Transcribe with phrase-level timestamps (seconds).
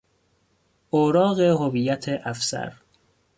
[0.89, 2.73] اوراق هویت افسر